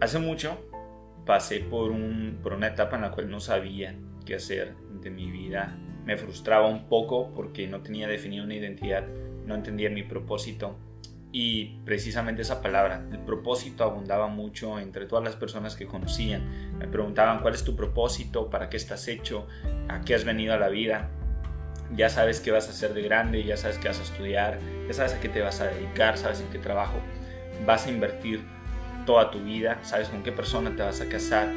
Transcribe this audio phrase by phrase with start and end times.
[0.00, 0.64] Hace mucho
[1.26, 5.30] pasé por, un, por una etapa en la cual no sabía qué hacer de mi
[5.30, 5.76] vida.
[6.04, 9.04] Me frustraba un poco porque no tenía definida una identidad,
[9.44, 10.78] no entendía mi propósito.
[11.32, 16.78] Y precisamente esa palabra, el propósito, abundaba mucho entre todas las personas que conocían.
[16.78, 19.48] Me preguntaban cuál es tu propósito, para qué estás hecho,
[19.88, 21.10] a qué has venido a la vida.
[21.94, 24.94] Ya sabes qué vas a hacer de grande, ya sabes qué vas a estudiar, ya
[24.94, 26.94] sabes a qué te vas a dedicar, sabes en qué trabajo
[27.66, 28.40] vas a invertir
[29.08, 31.48] toda tu vida, sabes con qué persona te vas a casar.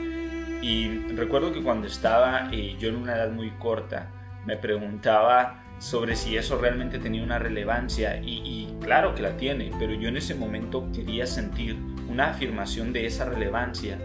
[0.61, 0.87] Y
[1.17, 4.07] recuerdo que cuando estaba eh, yo en una edad muy corta,
[4.45, 9.93] me preguntaba sobre si eso realmente tenía una relevancia y, claro que la tiene, pero
[9.93, 11.75] yo en ese momento quería sentir
[12.09, 13.97] una afirmación de esa relevancia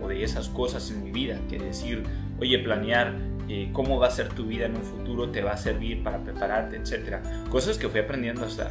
[0.00, 2.04] o de esas cosas en mi vida, que decir,
[2.38, 3.12] oye, planear
[3.48, 6.22] eh, cómo va a ser tu vida en un futuro te va a servir para
[6.22, 7.22] prepararte, etcétera.
[7.50, 8.70] Cosas que fui aprendiendo hasta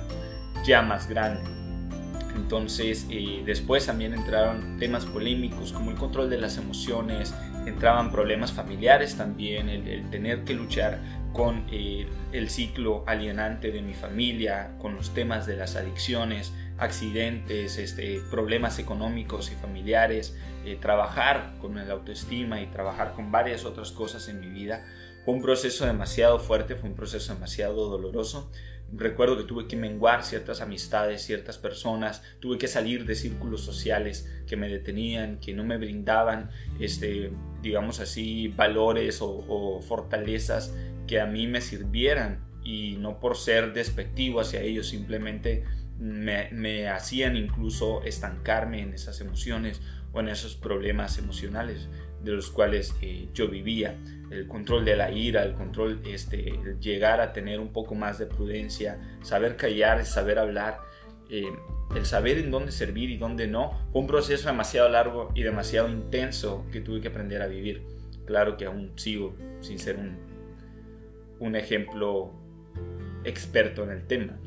[0.64, 1.60] ya más grande.
[2.35, 7.33] Entonces, eh, después también entraron temas polémicos como el control de las emociones,
[7.66, 11.00] entraban problemas familiares también, el, tener que luchar
[11.33, 17.78] con eh, el ciclo alienante de mi familia, con los temas de las adicciones, accidentes,
[17.78, 23.92] este, problemas económicos y familiares, eh, trabajar con el autoestima y trabajar con varias otras
[23.92, 24.86] cosas en mi vida.
[25.25, 28.52] Fue un proceso demasiado fuerte, fue un proceso demasiado doloroso,
[28.94, 34.30] Recuerdo que tuve que menguar ciertas amistades, ciertas personas, tuve que salir de círculos sociales
[34.47, 40.75] que me detenían, que no me brindaban, este, digamos así, valores o, fortalezas
[41.08, 42.44] que a mí me sirvieran.
[42.64, 45.64] Y no por ser despectivo hacia ellos, simplemente
[45.97, 51.88] me, hacían incluso estancarme en esas emociones o en esos problemas emocionales
[52.22, 53.97] de los cuales eh, yo vivía
[54.31, 58.25] el control de la ira, el control, este, llegar a tener un poco más de
[58.25, 60.79] prudencia, saber callar, saber hablar,
[61.29, 61.51] eh,
[61.95, 65.89] el saber en dónde servir y dónde no, fue un proceso demasiado largo y demasiado
[65.89, 67.83] intenso que tuve que aprender a vivir.
[68.25, 70.17] Claro que aún sigo sin ser un,
[71.39, 72.31] un ejemplo
[73.25, 74.39] experto en el tema.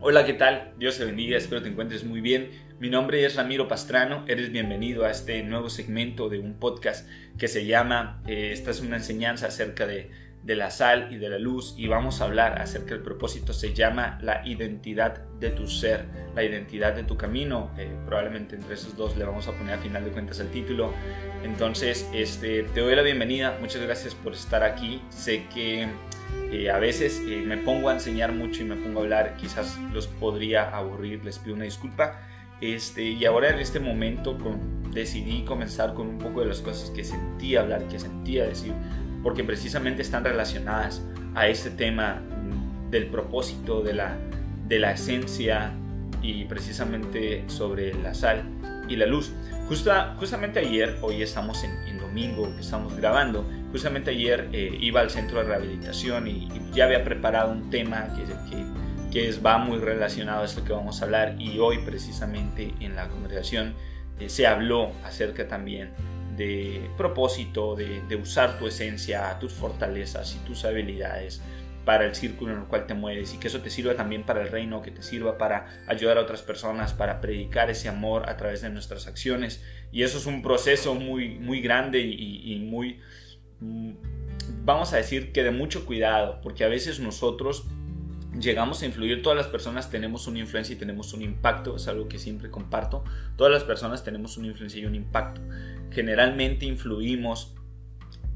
[0.00, 0.72] Hola, ¿qué tal?
[0.76, 2.50] Dios te bendiga, espero te encuentres muy bien.
[2.80, 7.48] Mi nombre es Ramiro Pastrano, eres bienvenido a este nuevo segmento de un podcast que
[7.48, 10.12] se llama, eh, esta es una enseñanza acerca de,
[10.44, 14.20] la sal y de la luz y vamos a hablar acerca del propósito, se llama
[14.22, 16.04] la identidad de tu ser,
[16.36, 19.78] la identidad de tu camino, eh, probablemente entre esos dos le vamos a poner a
[19.78, 20.94] final de cuentas el título.
[21.42, 25.88] Entonces, este, te doy la bienvenida, muchas gracias por estar aquí, sé que...
[26.52, 30.06] Eh, a veces me pongo a enseñar mucho y me pongo a hablar, quizás los
[30.06, 32.20] podría aburrir, les pido una disculpa,
[32.60, 34.36] este, y ahora en este momento
[34.92, 38.72] decidí comenzar con un poco de las cosas que sentía hablar, que sentía decir,
[39.22, 41.02] porque precisamente están relacionadas
[41.34, 42.22] a este tema
[42.90, 44.16] del propósito, de la,
[44.66, 45.72] de la esencia
[46.22, 48.44] y precisamente sobre la sal
[48.88, 49.32] y la luz.
[49.68, 55.38] Justa, justamente ayer, hoy estamos en, domingo, estamos grabando, justamente ayer eh, iba al centro
[55.38, 58.64] de rehabilitación y, ya había preparado un tema que, que
[59.12, 62.94] que es, va muy relacionado a esto que vamos a hablar y hoy precisamente en
[62.94, 63.74] la conversación
[64.20, 65.92] eh, se habló acerca también
[66.36, 71.42] de propósito, de, de, usar tu esencia, tus fortalezas y tus habilidades
[71.88, 74.42] para el círculo en el cual te mueves y que eso te sirva también para
[74.42, 78.36] el reino, que te sirva para ayudar a otras personas, para predicar ese amor a
[78.36, 79.64] través de nuestras acciones.
[79.90, 83.00] Y eso es un proceso muy, muy grande y, muy,
[83.60, 83.92] mm,
[84.66, 87.64] vamos a decir que de mucho cuidado, porque a veces nosotros
[88.38, 92.08] llegamos a influir, todas las personas tenemos una influencia y tenemos un impacto, es algo
[92.08, 93.04] que siempre comparto,
[93.36, 95.40] todas las personas tenemos una influencia y un impacto.
[95.90, 97.54] Generalmente influimos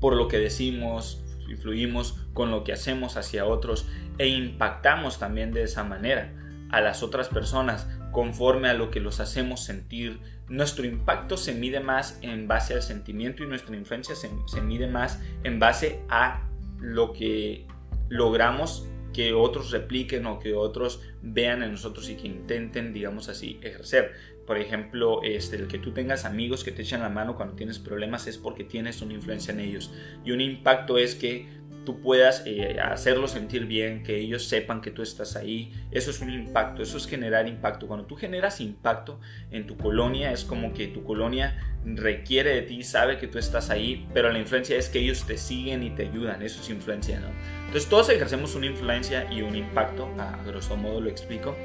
[0.00, 3.86] por lo que decimos, influimos con lo que hacemos hacia otros
[4.18, 6.32] e impactamos también de esa manera
[6.70, 10.20] a las otras personas conforme a lo que los hacemos sentir.
[10.48, 14.86] Nuestro impacto se mide más en base al sentimiento y nuestra influencia se, se mide
[14.86, 16.48] más en base a
[16.80, 17.66] lo que
[18.08, 23.58] logramos que otros repliquen o que otros vean en nosotros y que intenten, digamos así,
[23.62, 24.12] ejercer.
[24.46, 27.78] Por ejemplo, este, el que tú tengas amigos que te echan la mano cuando tienes
[27.78, 29.92] problemas es porque tienes una influencia en ellos.
[30.24, 31.46] Y un impacto es que
[31.84, 35.72] tú puedas eh, hacerlos sentir bien, que ellos sepan que tú estás ahí.
[35.90, 37.86] Eso es un impacto, eso es generar impacto.
[37.86, 39.20] Cuando tú generas impacto
[39.50, 43.70] en tu colonia, es como que tu colonia requiere de ti, sabe que tú estás
[43.70, 46.42] ahí, pero la influencia es que ellos te siguen y te ayudan.
[46.42, 47.28] Eso es influencia, ¿no?
[47.66, 51.56] Entonces todos ejercemos una influencia y un impacto, a grosso modo lo explico.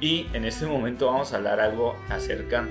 [0.00, 2.68] Y en este momento vamos a hablar algo acerca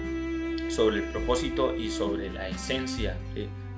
[0.69, 3.15] sobre el propósito y sobre la esencia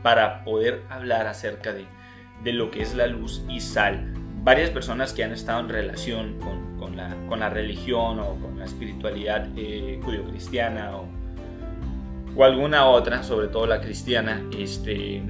[0.04, 1.86] para poder hablar acerca de
[2.44, 4.14] de lo que es la luz y sal.
[4.44, 8.60] Varias personas que han estado en relación con, con, la, con la, religión o con
[8.60, 11.08] la espiritualidad eh, judio-cristiana o,
[12.36, 15.22] o alguna otra, sobre todo la cristiana, este,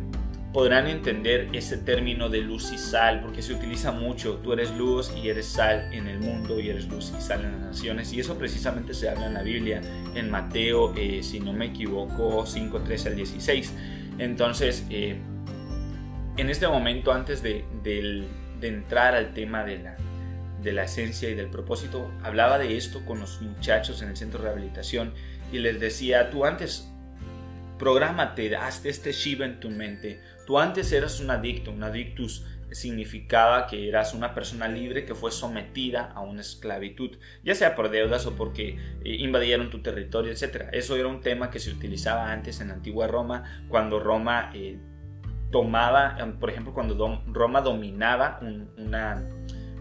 [0.58, 5.12] podrán entender ese término de luz y sal, porque se utiliza mucho, tú eres luz
[5.16, 8.20] y eres sal en el mundo y eres luz y sal en las naciones, y
[8.20, 9.82] eso precisamente se habla en la Biblia,
[10.16, 13.74] en Mateo, eh, si no me equivoco, 5, 13 al 16.
[14.18, 15.18] Entonces, eh,
[16.38, 17.66] en este momento, antes de,
[18.62, 24.02] entrar al tema de la, esencia y del propósito, hablaba de esto con los muchachos
[24.02, 25.14] en el centro de rehabilitación
[25.52, 26.92] y les decía, tú antes
[27.78, 30.20] Prográmate, hazte este Shiva en tu mente.
[30.48, 35.32] Tú antes eras un adicto, un adictus significaba que eras una persona libre que fue
[35.32, 40.70] sometida a una esclavitud, ya sea por deudas o porque eh, invadieron tu territorio, etc.
[40.74, 44.80] Eso era un tema que se utilizaba antes en la antigua Roma, cuando Roma eh,
[45.52, 48.40] tomaba, por ejemplo, cuando Roma dominaba
[48.78, 49.24] una,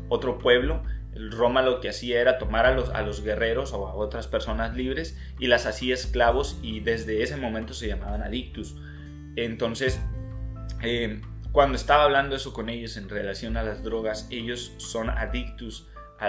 [0.09, 0.83] otro pueblo,
[1.31, 4.75] Roma lo que hacía era tomar a los, a los guerreros o a otras personas
[4.75, 8.77] libres y las hacía esclavos y desde ese momento se llamaban adictus.
[9.35, 10.01] Entonces,
[10.83, 11.21] eh,
[11.53, 15.89] cuando estaba hablando eso con ellos en relación a las drogas, ellos son adictus,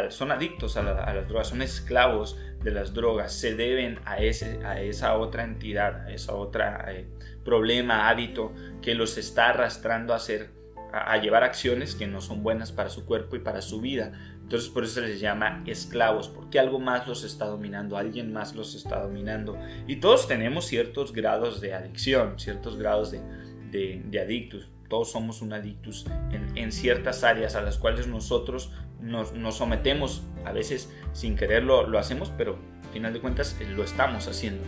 [0.09, 4.81] son adictos a, las drogas, son esclavos de las drogas, se deben a, ese, a
[4.81, 7.07] esa otra entidad, a esa otra eh,
[7.43, 10.57] problema, hábito que los está arrastrando a hacer
[10.91, 14.11] a, llevar acciones que no son buenas para su cuerpo y para su vida.
[14.41, 18.55] Entonces por eso se les llama esclavos, porque algo más los está dominando, alguien más
[18.55, 19.57] los está dominando.
[19.87, 23.21] Y todos tenemos ciertos grados de adicción, ciertos grados de,
[23.71, 24.69] de, adictus.
[24.87, 26.05] Todos somos un adictus
[26.55, 28.71] en, ciertas áreas a las cuales nosotros
[29.01, 30.23] nos, sometemos.
[30.45, 34.63] A veces sin quererlo lo hacemos, pero al final de cuentas eh, lo estamos haciendo.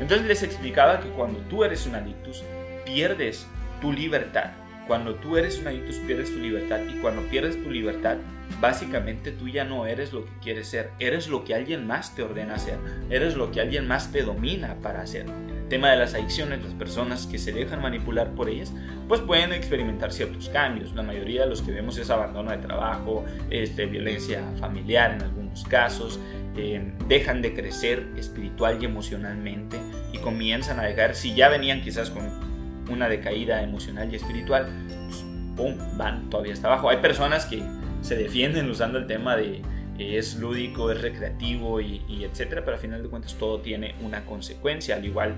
[0.00, 2.42] Entonces les explicaba que cuando tú eres un adictus,
[2.84, 3.46] pierdes
[3.80, 4.50] tu libertad
[4.86, 8.16] cuando tú eres un adicto pierdes tu libertad y cuando pierdes tu libertad,
[8.60, 12.22] básicamente tú ya no eres lo que quieres ser, eres lo que alguien más te
[12.22, 12.78] ordena hacer,
[13.10, 15.26] eres lo que alguien más te domina para hacer.
[15.26, 18.72] El tema de las adicciones, las personas que se dejan manipular por ellas,
[19.08, 20.94] pues pueden experimentar ciertos cambios.
[20.94, 25.64] La mayoría de los que vemos es abandono de trabajo, este, violencia familiar en algunos
[25.64, 26.20] casos,
[26.56, 29.78] eh, dejan de crecer espiritual y emocionalmente
[30.12, 32.51] y comienzan a dejar, si ya venían quizás con
[32.92, 34.66] una decaída emocional y espiritual,
[35.06, 35.24] pues,
[35.56, 36.90] ¡pum!, van todavía hasta abajo.
[36.90, 37.62] Hay personas que
[38.00, 39.62] se defienden usando el tema de
[39.98, 44.96] es lúdico, es recreativo y, etcétera, pero al final de cuentas todo tiene una consecuencia,
[44.96, 45.34] al igual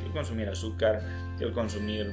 [0.00, 1.02] que el consumir azúcar,
[1.40, 2.06] el consumir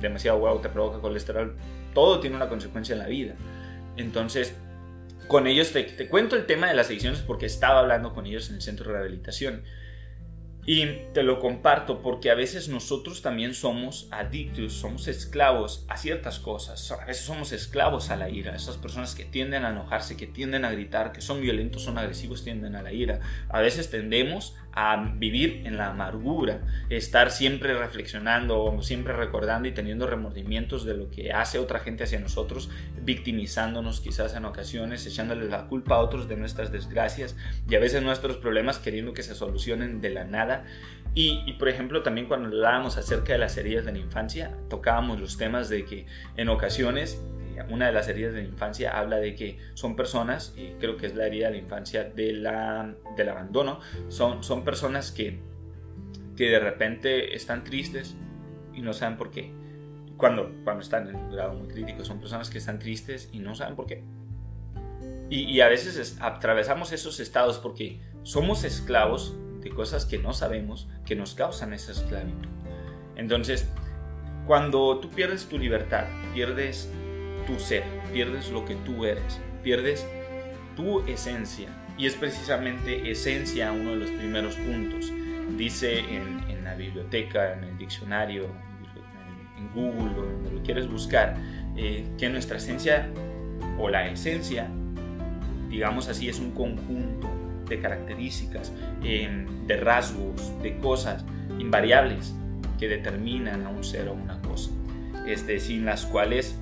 [0.00, 1.56] demasiado huevo te provoca colesterol,
[1.94, 3.34] todo tiene una consecuencia en la vida.
[3.96, 4.56] Entonces,
[5.28, 8.48] con ellos te, te cuento el tema de las adicciones porque estaba hablando con ellos
[8.48, 9.62] en el centro de rehabilitación
[10.66, 16.38] y te lo comparto porque a veces nosotros también somos adictos, somos esclavos a ciertas
[16.38, 16.90] cosas.
[16.90, 18.56] A veces somos esclavos a la ira.
[18.56, 22.44] Esas personas que tienden a enojarse, que tienden a gritar, que son violentos, son agresivos,
[22.44, 23.20] tienden a la ira.
[23.50, 30.06] A veces tendemos a vivir en la amargura, estar siempre reflexionando, siempre recordando y teniendo
[30.06, 32.70] remordimientos de lo que hace otra gente hacia nosotros,
[33.02, 37.36] victimizándonos quizás en ocasiones, echándole la culpa a otros de nuestras desgracias
[37.68, 40.64] y a veces nuestros problemas queriendo que se solucionen de la nada.
[41.16, 45.36] Y, por ejemplo, también cuando hablábamos acerca de las heridas de la infancia, tocábamos los
[45.36, 46.06] temas de que
[46.36, 47.22] en ocasiones
[47.70, 51.06] una de las heridas de la infancia habla de que son personas, y creo que
[51.06, 55.40] es la herida de la infancia de la, del abandono, son, son personas que,
[56.36, 58.16] que de repente están tristes
[58.72, 59.52] y no saben por qué.
[60.16, 63.54] Cuando, cuando están en un grado muy crítico, son personas que están tristes y no
[63.54, 64.04] saben por qué.
[65.30, 70.88] Y, y a veces atravesamos esos estados porque somos esclavos de cosas que no sabemos
[71.04, 72.48] que nos causan esa esclavitud.
[73.16, 73.68] Entonces,
[74.46, 76.90] cuando tú pierdes tu libertad, pierdes
[77.46, 80.06] tu ser, pierdes lo que tú eres, pierdes
[80.76, 81.68] tu esencia.
[81.96, 85.12] Y es precisamente esencia uno de los primeros puntos.
[85.56, 88.74] Dice en, la biblioteca, en el diccionario, en,
[89.74, 91.36] Google donde lo quieres buscar,
[91.76, 93.08] eh, que nuestra esencia
[93.78, 94.68] o la esencia,
[95.68, 97.30] digamos así, es un conjunto
[97.68, 98.72] de características,
[99.02, 101.24] em, de rasgos, de cosas
[101.58, 102.34] invariables
[102.78, 104.70] que determinan a un ser o una cosa,
[105.26, 106.58] este, sin las cuales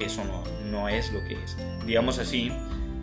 [0.00, 1.56] eso no, no es lo que es.
[1.86, 2.52] Digamos así,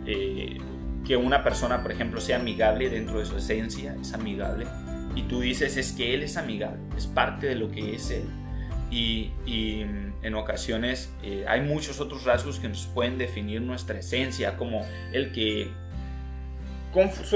[0.06, 0.58] eh,
[1.06, 4.66] que una persona, por ejemplo, sea amigable dentro de su esencia, es amigable,
[5.14, 8.24] y tú dices es que él es amigable, es parte de lo que es él.
[8.90, 9.84] Y, y
[10.22, 15.32] en ocasiones eh, hay muchos otros rasgos que nos pueden definir nuestra esencia, como el
[15.32, 15.70] que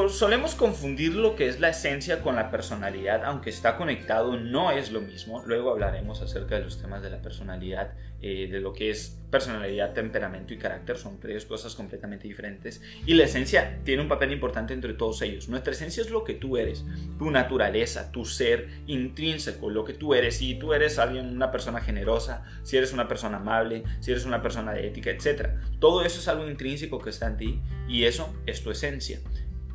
[0.09, 4.90] solemos confundir lo que es la esencia con la personalidad, aunque está conectado, no es
[4.90, 5.42] lo mismo.
[5.45, 9.94] Luego hablaremos acerca de los temas de la personalidad eh, de lo que es personalidad,
[9.94, 10.96] temperamento y carácter.
[10.96, 12.80] Son tres cosas completamente diferentes.
[13.04, 15.48] Y la esencia tiene un papel importante entre todos ellos.
[15.48, 16.84] Nuestra esencia es lo que tú eres,
[17.18, 20.36] tu naturaleza, tu ser intrínseco, lo que tú eres.
[20.36, 24.40] Si tú eres alguien, una persona generosa, si eres una persona amable, si eres una
[24.40, 25.48] persona de ética, etc.
[25.80, 29.18] Todo eso es algo intrínseco que está en ti y eso es tu esencia.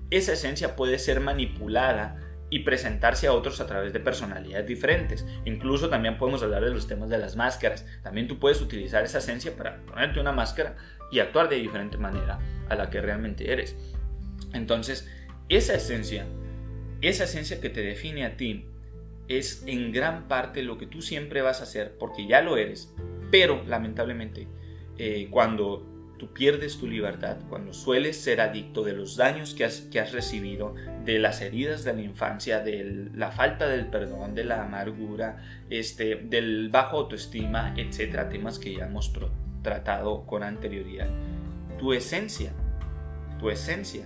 [0.09, 5.25] Esa esencia puede ser manipulada y presentarse a otros a través de personalidades diferentes.
[5.45, 7.85] Incluso también podemos hablar de los temas de las máscaras.
[8.03, 10.75] También tú puedes utilizar esa esencia para ponerte una máscara
[11.11, 12.39] y actuar de diferente manera
[12.69, 13.75] a la que realmente eres.
[14.53, 15.09] Entonces,
[15.49, 16.25] esa esencia,
[17.01, 18.65] esa esencia que te define a ti,
[19.27, 22.93] es en gran parte lo que tú siempre vas a hacer porque ya lo eres.
[23.29, 24.47] Pero lamentablemente,
[24.97, 25.85] eh, cuando
[26.17, 31.19] tú pierdes tu libertad, cuando sueles ser adicto de los daños que has, recibido, de
[31.19, 36.69] las heridas de la infancia, de la falta del perdón, de la amargura, este, del
[36.69, 39.13] bajo autoestima, etcétera, temas que ya hemos
[39.61, 41.09] tratado con anterioridad.
[41.77, 42.51] Tu esencia,
[43.39, 44.05] tu esencia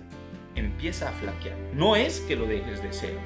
[0.54, 1.56] empieza a flaquear.
[1.74, 3.16] No es que lo dejes de ser,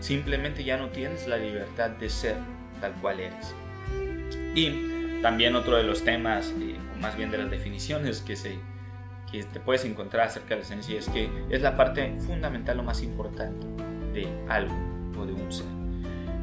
[0.00, 2.36] simplemente ya no tienes la libertad de ser
[2.80, 3.54] tal cual eres.
[4.54, 8.58] Y también otro de los temas eh, más bien de las definiciones que, se,
[9.30, 12.82] que te puedes encontrar acerca de la esencia, es que es la parte fundamental o
[12.82, 13.66] más importante
[14.12, 14.74] de algo
[15.18, 15.66] o de un ser.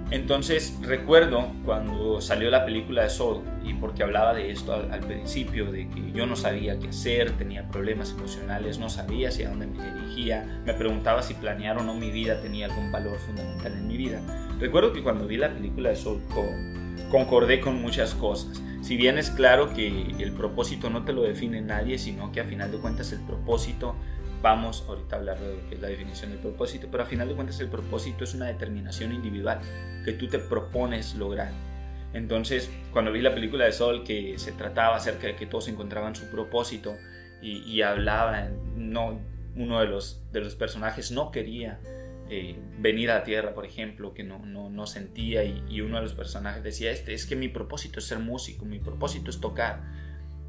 [0.09, 5.69] Entonces recuerdo cuando salió la película de Soul y porque hablaba de esto al, principio,
[5.69, 9.83] de que yo no sabía qué hacer, tenía problemas emocionales, no sabía hacia dónde me
[9.83, 13.97] dirigía, me preguntaba si planear o no mi vida tenía algún valor fundamental en mi
[13.97, 14.21] vida.
[14.59, 16.21] Recuerdo que cuando vi la película de Soul
[17.11, 18.61] concordé con muchas cosas.
[18.81, 19.87] Si bien es claro que
[20.19, 23.95] el propósito no te lo define nadie, sino que a final de cuentas el propósito,
[24.41, 27.27] vamos ahorita a hablar de lo que es la definición del propósito, pero a final
[27.27, 29.59] de cuentas el propósito es una determinación individual
[30.05, 31.51] que tú te propones lograr.
[32.13, 36.15] Entonces, cuando vi la película de Sol que se trataba acerca de que todos encontraban
[36.15, 36.95] su propósito
[37.41, 39.19] y, y hablaba, no,
[39.55, 41.79] uno de los, de los personajes no quería
[42.29, 46.13] eh, venir a la Tierra, por ejemplo, que no, no, sentía y, uno de los
[46.13, 49.83] personajes decía, este, es que mi propósito es ser músico, mi propósito es tocar,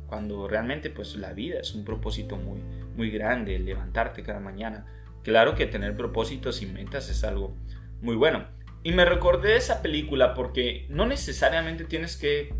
[0.06, 2.60] cuando realmente pues la vida es un propósito muy,
[2.96, 4.86] muy grande, levantarte cada mañana.
[5.22, 7.54] Claro que tener propósitos y metas es algo
[8.00, 8.46] muy bueno.
[8.82, 12.54] Y me recordé esa película porque no necesariamente tienes que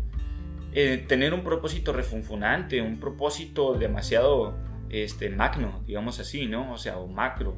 [0.73, 4.55] eh, tener un propósito refunfunante, un propósito demasiado
[4.89, 6.73] este, magno, digamos así, ¿no?
[6.73, 7.57] O sea, o macro.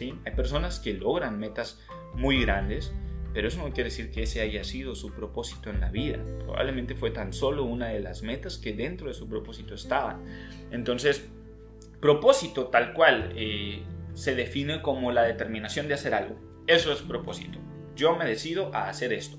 [0.00, 1.80] Hay personas que logran metas
[2.14, 2.92] muy grandes,
[3.32, 6.18] pero eso no quiere decir que ese haya sido su propósito en la vida.
[6.40, 10.24] Probablemente fue tan solo una de las metas que dentro de su propósito estaban.
[10.70, 11.28] Entonces,
[12.00, 13.82] propósito tal cual eh,
[14.14, 16.36] se define como la determinación de hacer algo.
[16.66, 17.58] Eso es propósito.
[17.96, 19.38] Yo me decido a hacer esto.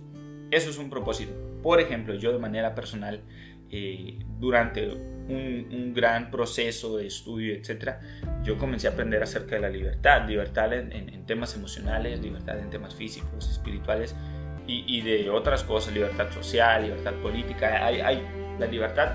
[0.52, 1.32] Eso es un propósito.
[1.62, 3.22] Por ejemplo, yo de manera personal
[3.70, 4.90] eh, durante
[5.30, 8.00] un, gran proceso de estudio, etcétera,
[8.44, 12.96] yo comencé a aprender acerca de la libertad, libertad en, temas emocionales, libertad en temas
[12.96, 14.16] físicos, espirituales
[14.68, 17.86] y, de otras cosas, libertad social, libertad política.
[17.86, 18.24] Hay, hay,
[18.60, 19.14] la libertad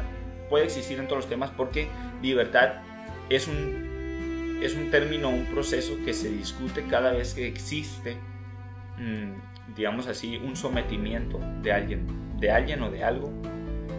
[0.49, 1.89] puede existir en todos los temas porque
[2.23, 2.83] libertad
[3.31, 8.17] es un, es un término, un proceso que se discute cada vez que existe,
[8.99, 12.07] mm, digamos así, un sometimiento de alguien,
[12.39, 13.33] de alguien o de algo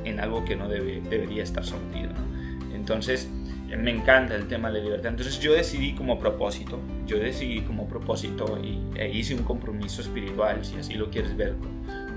[0.05, 2.11] en algo que no debe, debería estar sometido.
[2.73, 3.29] Entonces,
[3.77, 5.11] me encanta el tema de la libertad.
[5.11, 10.63] Entonces yo decidí como propósito, yo decidí como propósito y, e hice un compromiso espiritual,
[10.63, 11.55] si así lo quieres ver,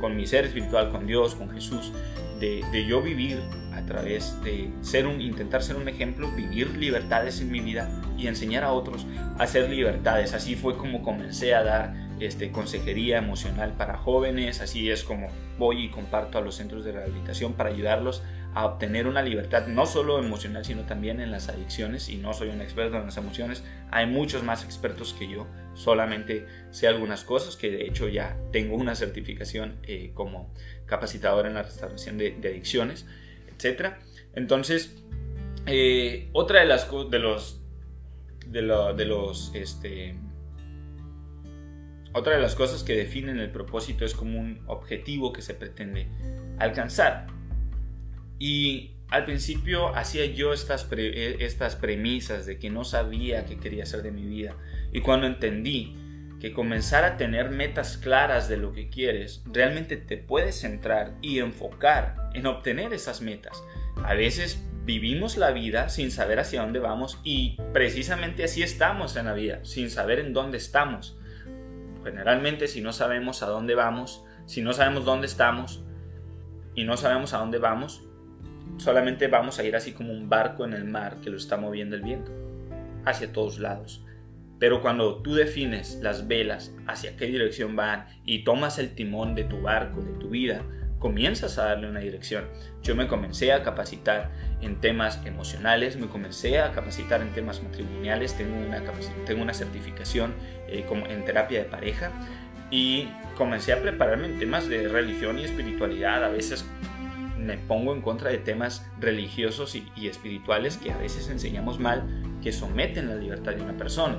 [0.00, 1.92] con, mi ser espiritual, con Dios, con Jesús,
[2.38, 3.38] de, de, yo vivir
[3.73, 8.26] a través de ser un, intentar ser un ejemplo, vivir libertades en mi vida y
[8.26, 9.07] enseñar a otros
[9.38, 10.35] a hacer libertades.
[10.35, 15.84] Así fue como comencé a dar este, consejería emocional para jóvenes, así es como voy
[15.84, 18.22] y comparto a los centros de rehabilitación para ayudarlos
[18.54, 22.08] a obtener una libertad no solo emocional sino también en las adicciones.
[22.08, 26.46] Y no soy un experto en las emociones, hay muchos más expertos que yo, solamente
[26.70, 30.52] sé algunas cosas que de hecho ya tengo una certificación eh, como
[30.87, 33.06] capacitador en la restauración de, adicciones,
[33.56, 33.94] etc.
[34.34, 34.96] Entonces,
[35.66, 37.60] eh, otra de las de los
[38.46, 38.62] de,
[38.96, 40.16] de los este,
[42.18, 46.08] otra de las cosas que definen el propósito es como un objetivo que se pretende
[46.58, 47.26] alcanzar.
[48.38, 53.84] Y al principio hacía yo estas, eh, estas premisas de que no sabía qué quería
[53.84, 54.56] hacer de mi vida.
[54.92, 55.96] Y cuando entendí
[56.40, 61.40] que comenzar a tener metas claras de lo que quieres, realmente te puedes centrar y
[61.40, 63.62] enfocar en obtener esas metas.
[64.04, 69.26] A veces vivimos la vida sin saber hacia dónde vamos y precisamente así estamos en
[69.26, 71.17] la vida, sin saber en dónde estamos.
[72.05, 75.83] Generalmente si no sabemos a dónde vamos, si no sabemos dónde estamos,
[76.75, 78.05] y no sabemos a dónde vamos,
[78.76, 81.97] solamente vamos a ir así como un barco en el mar que lo está moviendo
[81.97, 82.31] el viento,
[83.05, 84.05] hacia todos lados.
[84.59, 89.45] Pero cuando tú defines las velas hacia qué dirección van y tomas el timón de
[89.45, 90.62] tu barco, de tu vida,
[90.99, 92.45] comienzas a darle una dirección.
[92.83, 98.35] Yo me comencé a capacitar en temas emocionales, me comencé a capacitar en temas matrimoniales,
[98.35, 98.83] tengo una,
[99.25, 100.35] tengo una certificación
[100.69, 102.11] eh, en terapia de pareja
[102.71, 106.25] y comencé a prepararme en temas de religión y espiritualidad.
[106.25, 106.64] A veces
[107.38, 112.05] me pongo en contra de temas religiosos y, y espirituales que a veces enseñamos mal,
[112.43, 114.19] que someten la libertad de una persona.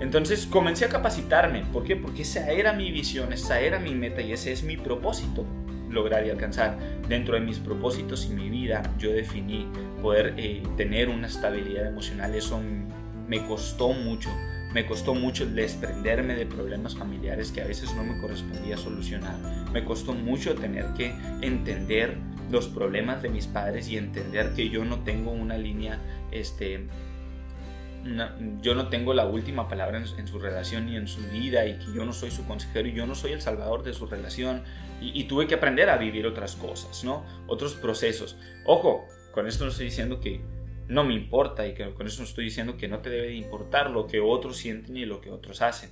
[0.00, 1.64] Entonces comencé a capacitarme.
[1.72, 1.96] ¿Por qué?
[1.96, 5.44] Porque esa era mi visión, esa era mi meta y ese es mi propósito
[5.90, 6.78] lograr y alcanzar.
[7.08, 9.66] Dentro de mis propósitos y mi vida yo definí
[10.00, 12.34] poder eh, tener una estabilidad emocional.
[12.34, 12.60] Eso
[13.28, 14.30] me costó mucho.
[14.72, 19.36] Me costó mucho desprenderme de problemas familiares que a veces no me correspondía solucionar.
[19.72, 22.16] Me costó mucho tener que entender
[22.50, 25.98] los problemas de mis padres y entender que yo no tengo una línea
[26.30, 26.86] este,
[28.62, 31.92] yo no tengo la última palabra en, su relación ni en su vida y que
[31.94, 34.62] yo no soy su consejero y yo no soy el salvador de su relación
[35.00, 37.24] y, tuve que aprender a vivir otras cosas, ¿no?
[37.46, 38.36] Otros procesos.
[38.64, 40.40] Ojo, con esto no estoy diciendo que
[40.88, 43.34] no me importa y que con esto no estoy diciendo que no te debe de
[43.34, 45.90] importar lo que otros sienten y lo que otros hacen,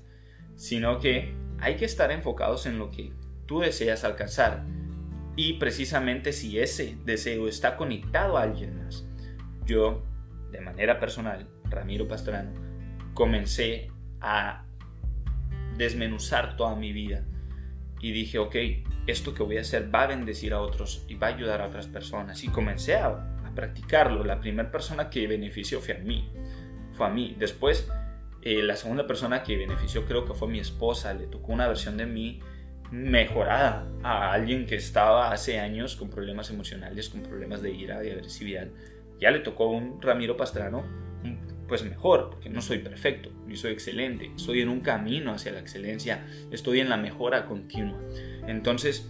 [0.57, 3.13] sino que hay que estar enfocados en lo que
[3.47, 4.65] tú deseas alcanzar
[5.37, 9.07] y precisamente si ese deseo está conectado a alguien más.
[9.65, 10.03] Yo,
[10.51, 12.51] de manera personal, Ramiro Pastrano,
[13.15, 14.65] comencé a
[15.77, 17.25] desmenuzar toda mi vida
[18.01, 18.57] y dije, ok,
[19.07, 21.67] esto que voy a hacer va a bendecir a otros y va a ayudar a
[21.67, 22.45] otras personas.
[22.45, 24.23] Y comencé a, practicarlo.
[24.23, 26.31] La primera persona que benefició fue a mí.
[26.93, 27.35] Fue a mí.
[27.37, 27.91] Después,
[28.41, 31.13] eh, la segunda persona que benefició creo que fue mi esposa.
[31.13, 32.41] Le tocó una versión de mí
[32.93, 38.11] mejorada a alguien que estaba hace años con problemas emocionales, con problemas de ira, y
[38.11, 38.69] agresividad.
[39.19, 40.85] Ya le tocó un Ramiro Pastrano
[41.69, 45.61] pues mejor, porque no soy perfecto, ni soy excelente, estoy en un camino hacia la
[45.61, 48.01] excelencia, estoy en la mejora continua.
[48.47, 49.09] Entonces,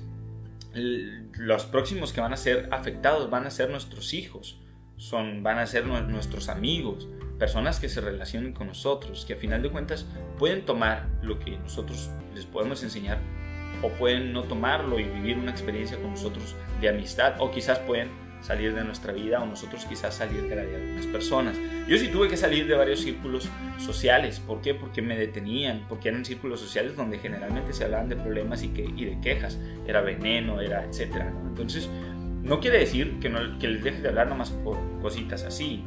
[0.75, 4.61] los próximos que van a ser afectados van a ser nuestros hijos,
[4.97, 9.63] son, van a ser nuestros amigos, personas que se relacionen con nosotros, que a final
[9.63, 10.07] de cuentas
[10.39, 13.19] pueden tomar lo que nosotros les podemos enseñar
[13.83, 18.11] o pueden no tomarlo y vivir una experiencia con nosotros de amistad o quizás pueden
[18.41, 21.57] salir de nuestra vida o nosotros quizás salir de la de algunas personas.
[21.87, 23.49] Yo sí tuve que salir de varios círculos
[23.79, 24.41] sociales.
[24.41, 24.75] ¿Por qué?
[24.75, 28.83] Porque me detenían, porque eran círculos sociales donde generalmente se hablaban de problemas y, que,
[28.83, 29.59] y de quejas.
[29.87, 31.33] Era veneno, era etcétera.
[31.47, 31.89] Entonces,
[32.43, 35.85] no quiere decir que, no, que les dejes de hablar nomás por cositas así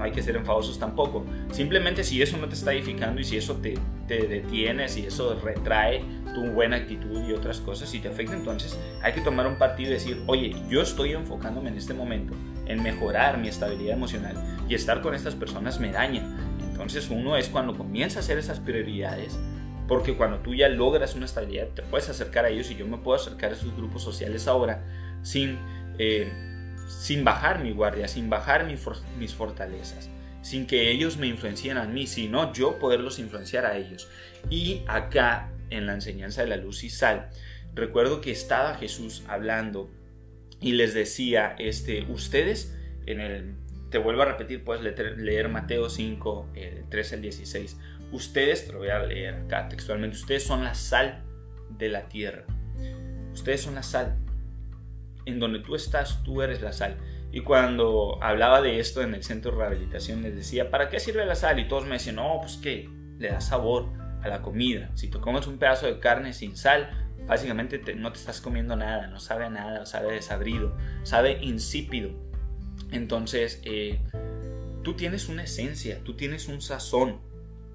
[0.00, 1.26] no hay que ser enfadosos tampoco.
[1.52, 3.74] Simplemente si eso no te está edificando y si eso te,
[4.08, 6.02] te detiene, si eso retrae
[6.34, 9.90] tu buena actitud y otras cosas, si te afecta, entonces hay que tomar un partido
[9.90, 12.32] y decir, oye, yo estoy enfocándome en este momento
[12.64, 14.36] en mejorar mi estabilidad emocional
[14.66, 16.24] y estar con estas personas me daña.
[16.70, 19.38] Entonces uno es cuando comienza a hacer esas prioridades,
[19.86, 22.96] porque cuando tú ya logras una estabilidad te puedes acercar a ellos y yo me
[22.96, 24.82] puedo acercar a esos grupos sociales ahora
[25.20, 25.58] sin...
[25.98, 26.49] Eh,
[26.90, 30.10] sin bajar mi guardia, sin bajar mis fortalezas,
[30.42, 34.08] sin que ellos me influencien a mí, sino yo poderlos influenciar a ellos.
[34.50, 37.30] Y acá, en la enseñanza de la luz y sal,
[37.74, 39.88] recuerdo que estaba Jesús hablando
[40.60, 42.76] y les decía, este, ustedes,
[43.06, 43.54] en el,
[43.90, 44.82] te vuelvo a repetir, puedes
[45.16, 47.76] leer, Mateo 5, el 13 al 16,
[48.10, 51.22] ustedes, te lo voy a leer acá textualmente, ustedes son la sal
[51.78, 52.44] de la tierra.
[53.32, 54.16] Ustedes son la sal
[55.30, 56.96] en donde tú estás, tú eres la sal.
[57.32, 61.24] Y cuando hablaba de esto en el centro de rehabilitación, les decía, ¿para qué sirve
[61.24, 61.58] la sal?
[61.58, 62.88] Y todos me decían, no, pues que
[63.18, 63.86] le da sabor
[64.22, 64.90] a la comida.
[64.94, 66.90] Si tú comes un pedazo de carne sin sal,
[67.26, 72.10] básicamente no te estás comiendo nada, no sabe a nada, sabe desabrido, sabe insípido.
[72.90, 74.00] Entonces, eh,
[74.82, 77.20] tú tienes una esencia, tú tienes un sazón,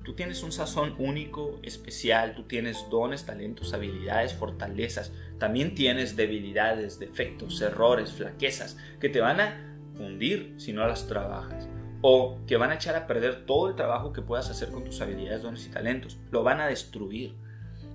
[0.05, 5.11] Tú tienes un sazón único, especial, tú tienes dones, talentos, habilidades, fortalezas.
[5.39, 11.67] También tienes debilidades, defectos, errores, flaquezas que te van a hundir si no las trabajas.
[12.03, 15.01] O que van a echar a perder todo el trabajo que puedas hacer con tus
[15.01, 16.19] habilidades, dones y talentos.
[16.29, 17.33] Lo van a destruir.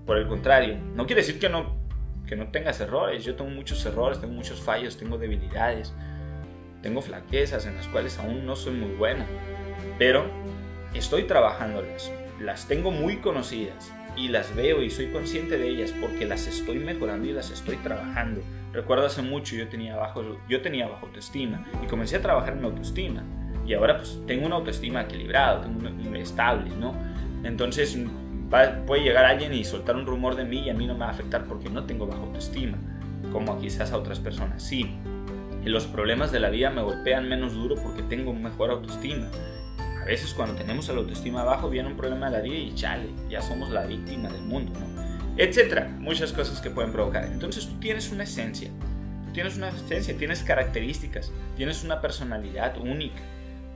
[0.05, 1.77] Por el contrario, no quiere decir que no,
[2.27, 3.25] que no tengas errores.
[3.25, 5.95] Yo tengo muchos errores, tengo muchos fallos, tengo debilidades.
[6.83, 9.27] Tengo flaquezas en las cuales aún no soy muy buena.
[9.97, 10.25] Pero
[10.95, 16.27] estoy trabajándolas, las tengo muy conocidas y las veo y soy consciente de ellas porque
[16.27, 18.43] las estoy mejorando y las estoy trabajando.
[18.73, 22.61] Recuerdo hace mucho yo tenía bajo, yo tenía bajo autoestima y comencé a trabajar en
[22.61, 23.25] mi autoestima
[23.67, 26.95] y ahora pues tengo una autoestima equilibrada, tengo una, estable, ¿no?
[27.45, 27.99] Entonces
[28.87, 31.07] puede llegar alguien y soltar un rumor de mí y a mí no me va
[31.07, 32.79] a afectar porque no tengo bajo autoestima.
[33.33, 34.63] como quizás a otras personas.
[34.63, 34.97] Sí,
[35.65, 39.29] los problemas de la vida me golpean menos duro porque tengo mejor autoestima.
[40.01, 43.11] A veces cuando tenemos la autoestima abajo viene un problema de la vida y chale,
[43.29, 45.37] ya somos la víctima del mundo, ¿no?
[45.37, 47.25] Etcétera, muchas cosas que pueden provocar.
[47.25, 48.71] Entonces tú tienes una esencia,
[49.27, 53.21] tú tienes una esencia, tienes características, tienes una personalidad única,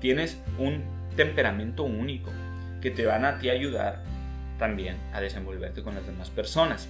[0.01, 0.83] tienes un
[1.17, 2.31] temperamento único
[2.81, 4.03] que te van a ti ayudar
[4.59, 6.89] también a desenvolverte con las demás personas.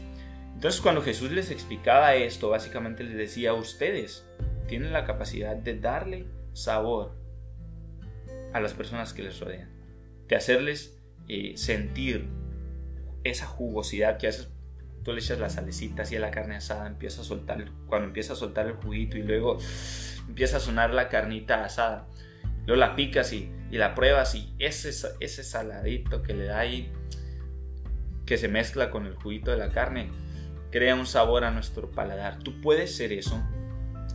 [0.54, 4.26] Entonces cuando Jesús les explicaba esto, básicamente les decía a ustedes,
[4.68, 7.23] tienen la capacidad de darle sabor
[8.54, 9.68] a las personas que les rodean,
[10.28, 12.30] de hacerles eh, sentir
[13.24, 14.48] esa jugosidad que haces.
[15.02, 18.32] Tú le echas las salecitas y a la carne asada empieza a soltar, cuando empieza
[18.32, 19.58] a soltar el juguito y luego
[20.26, 22.08] empieza a sonar la carnita asada.
[22.64, 24.90] Luego la picas y, y la pruebas y ese,
[25.20, 26.90] ese saladito que le da ahí,
[28.24, 30.10] que se mezcla con el juguito de la carne,
[30.70, 32.38] crea un sabor a nuestro paladar.
[32.38, 33.42] Tú puedes ser eso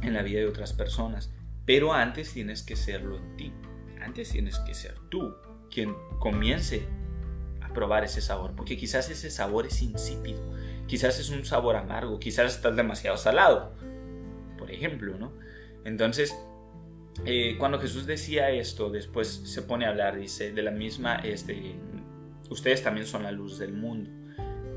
[0.02, 1.32] en la vida de otras personas,
[1.66, 3.54] pero antes tienes que serlo en ti.
[4.00, 5.36] Antes tienes que ser tú
[5.70, 6.88] quien comience
[7.62, 10.42] a probar ese sabor, porque quizás ese sabor es insípido,
[10.88, 13.76] quizás es un sabor amargo, quizás estás demasiado salado,
[14.58, 15.34] por ejemplo, ¿no?
[15.86, 16.36] Entonces,
[17.26, 21.76] eh, cuando Jesús decía esto, después se pone a hablar, dice, de la misma, este,
[22.50, 24.10] ustedes también son la luz del mundo.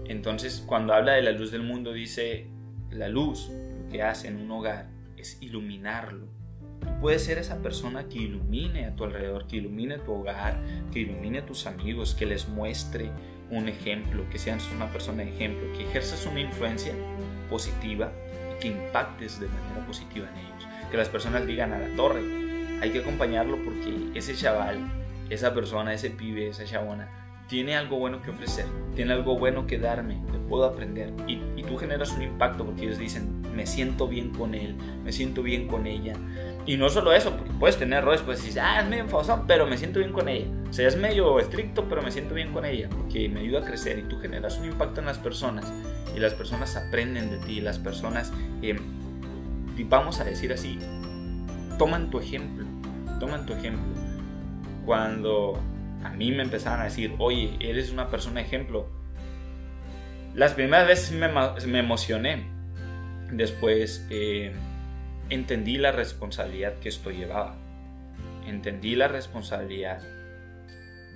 [0.07, 2.49] Entonces, cuando habla de la luz del mundo, dice,
[2.91, 6.27] la luz, lo que hace en un hogar es iluminarlo.
[6.83, 10.61] Tú puedes ser esa persona que ilumine a tu alrededor, que ilumine tu hogar,
[10.93, 13.11] que ilumine a tus amigos, que les muestre
[13.51, 16.95] un ejemplo, que seas una persona de ejemplo, que ejerzas una influencia
[17.51, 18.13] positiva
[18.57, 20.69] y que impactes de manera positiva en ellos.
[20.91, 22.23] Que las personas digan a la torre,
[22.81, 24.79] hay que acompañarlo porque ese chaval,
[25.31, 27.09] esa persona, ese pibe, esa chabona,
[27.47, 28.65] tiene algo bueno que ofrecer,
[28.95, 31.13] tiene algo bueno que darme, que puedo aprender.
[31.27, 35.43] Y, tú generas un impacto porque ellos dicen, me siento bien con él, me siento
[35.43, 36.15] bien con ella.
[36.65, 39.67] Y no solo eso, porque puedes tener errores, puedes decir, ah, es medio enfadosón, pero
[39.67, 40.47] me siento bien con ella.
[40.71, 43.65] O sea, es medio estricto, pero me siento bien con ella, porque me ayuda a
[43.65, 45.73] crecer y tú generas un impacto en las personas.
[46.15, 48.79] Y las personas aprenden de ti, las personas, eh,
[49.89, 50.79] vamos a decir así,
[51.79, 52.65] toman tu ejemplo,
[53.19, 53.83] toman tu ejemplo.
[54.87, 55.61] Cuando
[56.05, 58.87] a mí me empezaron a decir, oye, eres una persona ejemplo.
[60.35, 62.45] Las primeras veces me, emocioné.
[63.33, 64.53] Después eh,
[65.33, 67.57] entendí la responsabilidad que esto llevaba.
[68.47, 70.03] Entendí la responsabilidad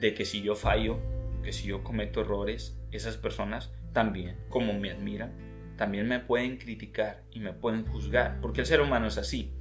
[0.00, 0.98] de que si yo fallo,
[1.42, 5.32] que si yo cometo errores, esas personas también, como me admiran,
[5.76, 9.52] también me pueden criticar y me pueden juzgar, porque el ser humano es así.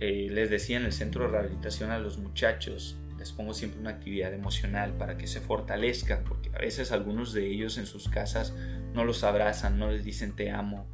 [0.00, 3.90] Eh, les decía en el centro de rehabilitación a los muchachos, les pongo siempre una
[3.90, 8.52] actividad emocional para que se fortalezcan, porque a veces algunos de ellos en sus casas
[8.92, 10.88] no los abrazan, no les dicen te amo,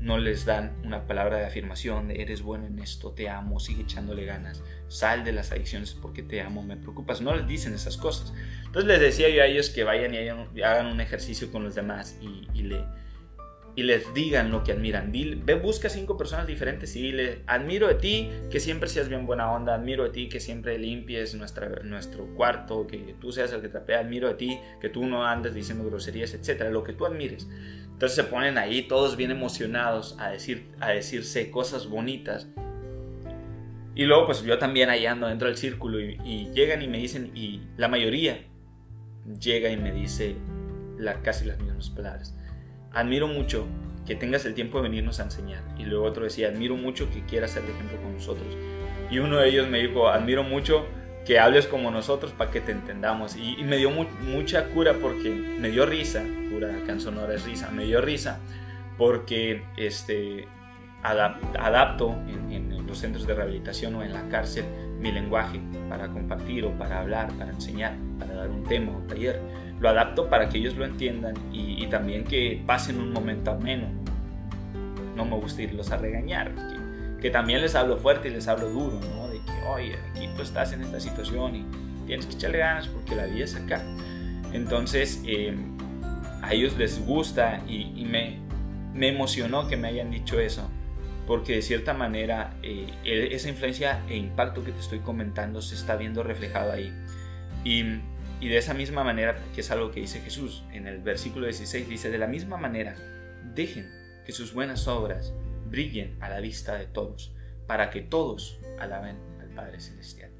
[0.00, 3.82] no les dan una palabra de afirmación de eres bueno en esto, te amo, sigue
[3.82, 7.96] echándole ganas, sal de las adicciones porque te amo, me preocupas, no les dicen esas
[7.96, 8.32] cosas.
[8.64, 12.18] Entonces les decía yo a ellos que vayan y hagan un ejercicio con los demás
[12.20, 12.84] y, y le
[13.76, 15.12] y les digan lo que admiran.
[15.12, 19.52] ve, busca cinco personas diferentes y dile, admiro de ti que siempre seas bien buena
[19.52, 23.68] onda, admiro de ti que siempre limpies nuestra, nuestro cuarto, que tú seas el que
[23.68, 27.46] trapea, admiro de ti que tú no andes diciendo groserías, etcétera, lo que tú admires.
[27.96, 32.46] Entonces se ponen ahí todos bien emocionados a, decir, a decirse cosas bonitas.
[33.94, 37.32] Y luego pues yo también ahí ando dentro del círculo y, llegan y me dicen,
[37.34, 38.44] y la mayoría
[39.40, 40.36] llega y me dice
[40.98, 42.34] la, casi las mismas palabras
[42.96, 43.66] admiro mucho
[44.06, 45.62] que tengas el tiempo de venirnos a enseñar.
[45.78, 48.46] Y luego otro decía, admiro mucho que quieras ser de ejemplo con nosotros.
[49.10, 50.86] Y uno de ellos me dijo, admiro mucho
[51.26, 53.36] que hables como nosotros para que te entendamos.
[53.36, 58.00] Y, me dio mucha cura porque me dio risa, cura Sonora es risa, me dio
[58.00, 58.38] risa
[58.96, 60.46] porque este,
[61.02, 64.64] adapto en, los centros de rehabilitación o en la cárcel
[65.00, 69.40] mi lenguaje para compartir o para hablar, para enseñar, para dar un tema o taller
[69.80, 73.86] lo adapto para que ellos lo entiendan y, también que pasen un momento ameno.
[75.14, 76.52] No me gusta irlos a regañar,
[77.20, 79.26] que, también les hablo fuerte y les hablo duro, ¿no?
[79.46, 81.66] Que, oye, aquí tú estás en esta situación y
[82.06, 83.82] tienes que echarle ganas porque la vida es acá.
[84.52, 85.56] Entonces, eh,
[86.42, 88.38] a ellos les gusta y, me,
[88.94, 90.68] me emocionó que me hayan dicho eso,
[91.26, 95.74] porque de cierta manera eh, e, esa influencia e impacto que te estoy comentando se
[95.74, 96.92] está viendo reflejado ahí.
[97.64, 98.00] Y
[98.40, 101.88] y de esa misma manera, que es algo que dice Jesús en el versículo 16,
[101.88, 102.94] dice, de la misma manera,
[103.54, 103.90] dejen
[104.26, 105.32] que sus buenas obras
[105.70, 107.32] brillen a la vista de todos,
[107.66, 110.30] para que todos alaben al Padre Celestial.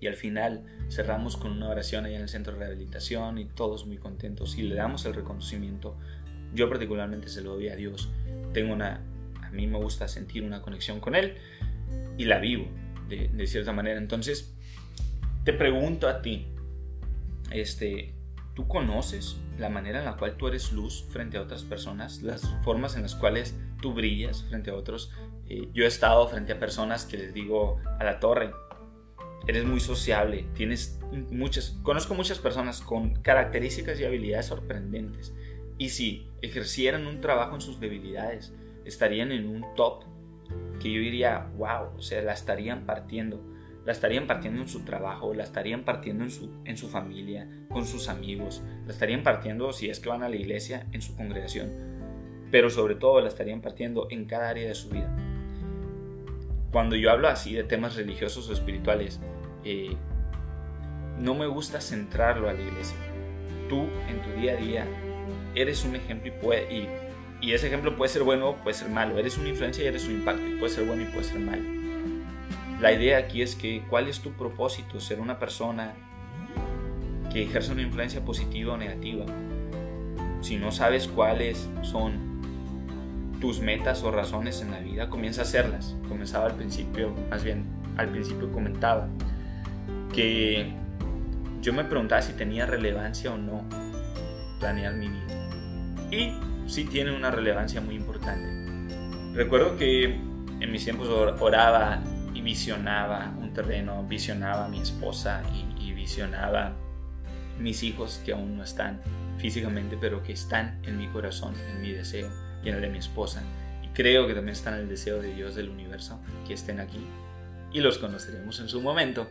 [0.00, 3.84] Y al final cerramos con una oración ahí en el centro de rehabilitación y todos
[3.84, 5.98] muy contentos y le damos el reconocimiento
[6.54, 8.08] Yo particularmente se lo doy a Dios.
[8.54, 9.02] Tengo una,
[9.42, 11.36] a mí me gusta sentir una conexión con Él
[12.16, 12.66] y la vivo
[13.08, 13.98] de, de cierta manera.
[13.98, 14.54] Entonces,
[15.44, 16.46] te pregunto a ti,
[17.50, 18.14] este,
[18.54, 22.22] ¿tú conoces la manera en la cual tú eres luz frente a otras personas?
[22.22, 25.12] Las formas en las cuales tú brillas frente a otros.
[25.48, 28.50] Eh, yo he estado frente a personas que les digo a la torre,
[29.46, 35.34] eres muy sociable, tienes muchas, conozco muchas personas con características y habilidades sorprendentes.
[35.78, 38.52] Y si ejercieran un trabajo en sus debilidades,
[38.84, 40.04] estarían en un top
[40.80, 43.40] que yo diría, wow, o sea, la estarían partiendo.
[43.84, 47.86] La estarían partiendo en su trabajo, la estarían partiendo en su, en su familia, con
[47.86, 51.72] sus amigos, la estarían partiendo si es que van a la iglesia, en su congregación,
[52.50, 55.27] pero sobre todo la estarían partiendo en cada área de su vida.
[56.70, 59.20] Cuando yo hablo así de temas religiosos o espirituales,
[59.64, 59.96] eh,
[61.18, 62.96] no me gusta centrarlo a la iglesia.
[63.68, 64.86] Tú en tu día a día
[65.54, 66.88] eres un ejemplo y, puede, y,
[67.40, 69.18] y ese ejemplo puede ser bueno o puede ser malo.
[69.18, 71.62] Eres una influencia y eres un impacto y puede ser bueno y puede ser malo.
[72.80, 75.94] La idea aquí es que cuál es tu propósito, ser una persona
[77.32, 79.24] que ejerce una influencia positiva o negativa.
[80.40, 82.27] Si no sabes cuáles son
[83.40, 85.96] tus metas o razones en la vida, comienza a hacerlas.
[86.08, 87.64] Comenzaba al principio, más bien
[87.96, 89.08] al principio comentaba
[90.12, 90.72] que
[91.60, 93.64] yo me preguntaba si tenía relevancia o no
[94.60, 95.48] planear mi vida.
[96.10, 96.32] Y
[96.66, 98.48] sí tiene una relevancia muy importante.
[99.34, 102.02] Recuerdo que en mis tiempos oraba
[102.34, 106.72] y visionaba un terreno, visionaba a mi esposa y, y visionaba
[107.58, 109.00] mis hijos que aún no están
[109.38, 112.98] físicamente, pero que están en mi corazón, en mi deseo y en el de mi
[112.98, 113.42] esposa.
[113.82, 117.04] Y creo que también están en el deseo de Dios del universo que estén aquí.
[117.72, 119.28] Y los conoceremos en su momento.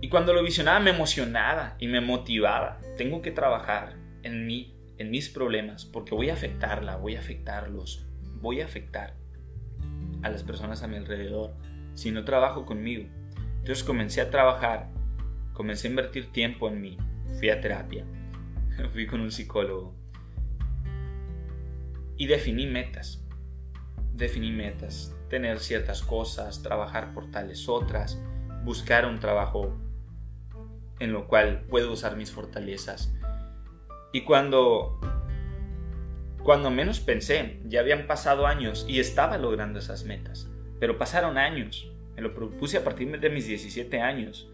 [0.00, 2.78] Y cuando lo visionaba me emocionaba y me motivaba.
[2.96, 8.06] Tengo que trabajar en mí, en mis problemas, porque voy a afectarla, voy a afectarlos,
[8.40, 9.14] voy a afectar
[10.22, 11.54] a las personas a mi alrededor
[11.94, 13.04] si no trabajo conmigo.
[13.58, 14.90] Entonces comencé a trabajar,
[15.52, 16.98] comencé a invertir tiempo en mí,
[17.38, 18.04] fui a terapia,
[18.92, 19.94] fui con un psicólogo
[22.16, 23.24] y definí metas.
[24.12, 28.20] Definí metas, tener ciertas cosas, trabajar por tales otras,
[28.64, 29.76] buscar un trabajo
[31.00, 33.12] en lo cual puedo usar mis fortalezas.
[34.12, 35.00] Y cuando
[36.44, 41.90] cuando menos pensé, ya habían pasado años y estaba logrando esas metas, pero pasaron años.
[42.16, 44.50] Me lo propuse a partir de mis 17 años.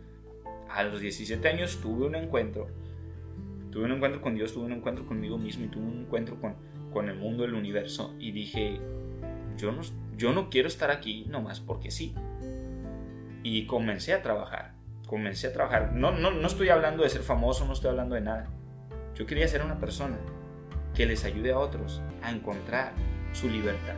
[0.68, 2.68] A los 17 años tuve un encuentro.
[3.72, 6.54] Tuve un encuentro con Dios, tuve un encuentro conmigo mismo y tuve un encuentro con,
[6.92, 8.14] con el mundo, el universo.
[8.18, 8.81] Y dije,
[9.57, 9.83] yo no,
[10.16, 12.14] yo no quiero estar aquí nomás porque sí.
[13.42, 15.92] Y comencé a trabajar comencé a trabajar.
[15.92, 18.46] No, no, no estoy hablando de ser famoso, no estoy hablando de nada.
[19.16, 20.16] Yo quería ser una persona
[20.94, 22.92] que les ayude a otros a encontrar
[23.33, 23.96] su libertad.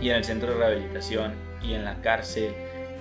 [0.00, 2.54] Y en el centro de rehabilitación, y en la cárcel,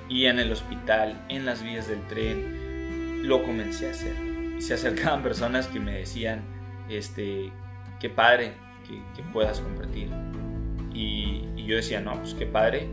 [0.10, 4.16] y en el hospital, en las vías del tren, lo comencé a hacer.
[4.58, 6.42] Y se acercaban personas que me decían,
[6.90, 7.52] este,
[8.00, 10.10] qué padre que, puedas compartir.
[10.93, 12.88] Y, y, yo decía, no, pues qué padre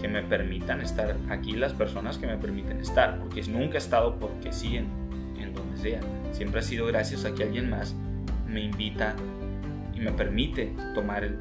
[0.00, 4.18] que me permitan estar aquí las personas que me permiten estar, porque nunca he estado
[4.18, 4.88] porque sí en,
[5.54, 6.00] donde sea,
[6.32, 7.94] siempre ha sido gracias a que alguien más
[8.48, 9.14] me invita
[9.94, 11.38] y me permite tomar el,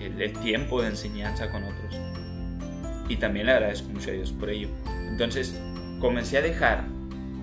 [0.00, 1.98] el, el tiempo de enseñanza con otros.
[3.08, 4.68] Y también le agradezco mucho a Dios por ello.
[5.08, 5.60] Entonces
[5.98, 6.84] comencé a dejar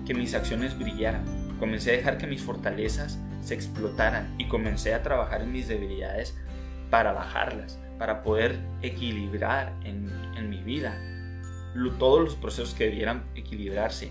[0.06, 1.22] que mis acciones brillaran,
[1.58, 6.36] comencé a dejar que mis fortalezas se explotaran y comencé a trabajar en mis debilidades
[6.90, 10.08] para bajarlas para poder equilibrar en,
[10.48, 10.96] mi vida
[11.98, 14.10] todos los procesos que debieran equilibrarse.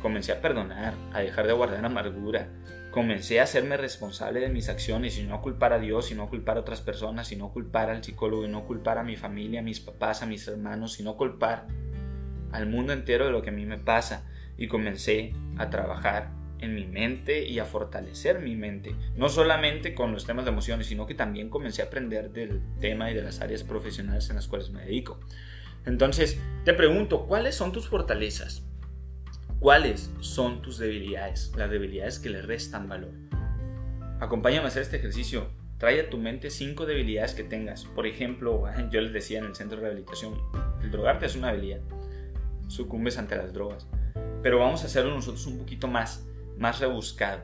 [0.00, 2.48] Comencé a perdonar, a dejar de guardar amargura.
[2.90, 6.56] Comencé a hacerme responsable de mis acciones y no culpar a Dios, y no culpar
[6.56, 9.62] a otras personas, y no culpar al psicólogo, y no culpar a mi familia, a
[9.62, 11.66] mis papás, a mis hermanos, y no culpar
[12.52, 14.24] al mundo entero de lo que a mí me pasa.
[14.56, 16.30] Y comencé a trabajar
[16.64, 20.86] en mi mente y a fortalecer mi mente, no solamente con los temas de emociones,
[20.86, 24.48] sino que también comencé a aprender del tema y de las áreas profesionales en las
[24.48, 25.20] cuales me dedico.
[25.86, 28.64] Entonces, te pregunto, ¿cuáles son tus fortalezas?
[29.60, 31.52] ¿Cuáles son tus debilidades?
[31.56, 33.12] Las debilidades que le restan valor.
[34.20, 35.48] Acompáñame a hacer este ejercicio.
[35.78, 37.84] Trae a tu mente cinco debilidades que tengas.
[37.84, 40.34] Por ejemplo, yo les decía en el centro de rehabilitación,
[40.82, 41.80] el drogarte es una habilidad.
[42.68, 43.86] Sucumbes ante las drogas.
[44.42, 46.26] Pero vamos a hacerlo nosotros un poquito más
[46.58, 47.42] más rebuscado.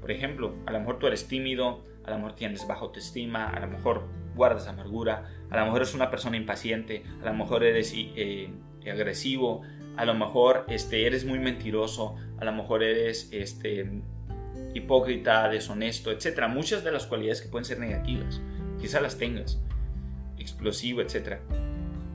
[0.00, 3.60] Por ejemplo, a lo mejor tú eres tímido, a lo mejor tienes baja autoestima, a
[3.60, 7.92] lo mejor guardas amargura, a lo mejor eres una persona impaciente, a lo mejor eres
[7.94, 8.50] eh,
[8.90, 9.62] agresivo,
[9.96, 14.02] a lo mejor este, eres muy mentiroso, a lo mejor eres este,
[14.74, 16.48] hipócrita, deshonesto, etc.
[16.48, 18.40] Muchas de las cualidades que pueden ser negativas,
[18.80, 19.60] quizá las tengas,
[20.38, 21.38] explosivo, etc.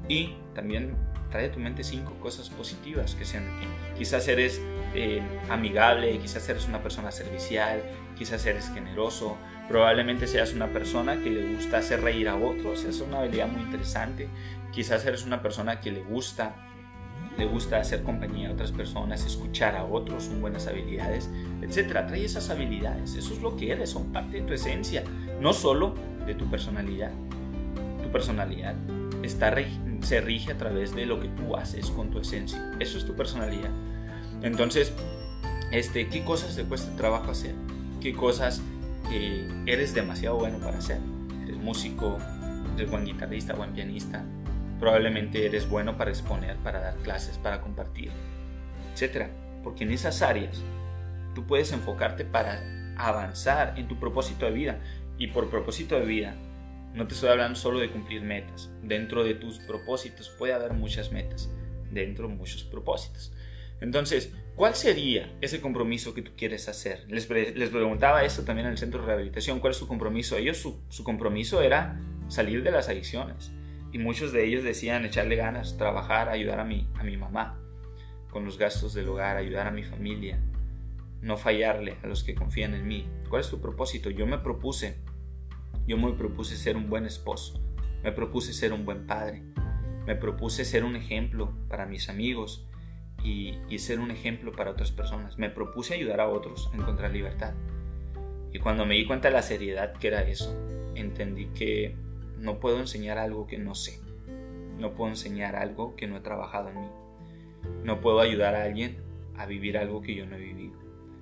[0.09, 0.95] Y también
[1.37, 3.67] trae a tu mente cinco cosas positivas que sean de ti.
[3.95, 4.59] Quizás eres
[4.95, 7.83] eh, amigable, quizás eres una persona servicial,
[8.17, 9.37] quizás eres generoso,
[9.69, 13.61] probablemente seas una persona que le gusta hacer reír a otros, es una habilidad muy
[13.61, 14.27] interesante.
[14.71, 16.55] Quizás eres una persona que le gusta
[17.37, 21.29] le gusta hacer compañía a otras personas, escuchar a otros, son buenas habilidades,
[21.61, 22.07] etcétera.
[22.07, 25.03] Trae esas habilidades, eso es lo que eres, son parte de tu esencia,
[25.39, 25.93] no solo
[26.25, 27.11] de tu personalidad.
[28.01, 28.73] Tu personalidad
[29.27, 29.55] está
[30.01, 32.73] se rige a través de lo que tú haces con tu esencia.
[32.79, 33.69] Eso es tu personalidad.
[34.41, 34.93] Entonces,
[35.71, 37.53] este, ¿qué cosas te cuesta trabajo hacer?
[38.01, 38.61] ¿Qué cosas
[39.65, 40.99] eres demasiado bueno para hacer?
[41.43, 42.17] Eres músico,
[42.75, 44.23] eres buen guitarrista, buen pianista.
[44.79, 48.11] Probablemente eres bueno para exponer, para dar clases, para compartir,
[48.95, 49.27] etc.
[49.63, 50.61] Porque en esas áreas
[51.35, 52.61] tú puedes enfocarte para
[52.97, 54.79] avanzar en tu propósito de vida.
[55.19, 56.35] Y por propósito de vida
[56.97, 58.71] no te estoy hablando solo de cumplir metas.
[58.81, 61.49] Dentro de tus propósitos puede haber muchas metas.
[61.91, 63.31] Dentro muchos propósitos.
[63.79, 67.05] Entonces, ¿cuál sería ese compromiso que tú quieres hacer?
[67.07, 69.59] Les, preguntaba eso también en el centro de rehabilitación.
[69.59, 70.37] ¿Cuál es su compromiso?
[70.37, 73.51] Ellos, su, compromiso era salir de las adicciones.
[73.91, 77.59] Y muchos de ellos decían echarle ganas, trabajar, ayudar a mi, a mi mamá
[78.31, 80.39] con los gastos del hogar, ayudar a mi familia,
[81.21, 83.07] no fallarle a los que confían en mí.
[83.29, 84.09] ¿Cuál es tu propósito?
[84.09, 84.97] Yo me propuse
[85.87, 87.59] yo me propuse ser un buen esposo,
[88.03, 89.41] me propuse ser un buen padre,
[90.05, 92.67] me propuse ser un ejemplo para mis amigos
[93.23, 95.37] y, ser un ejemplo para otras personas.
[95.37, 97.53] Me propuse ayudar a otros a encontrar libertad.
[98.53, 100.55] Y cuando me di cuenta de la seriedad que era eso,
[100.95, 101.95] entendí que
[102.37, 103.99] no puedo enseñar algo que no sé.
[104.77, 106.87] No puedo enseñar algo que no he trabajado en mí.
[107.83, 108.97] No puedo ayudar a alguien
[109.35, 110.77] a vivir algo que yo no he vivido.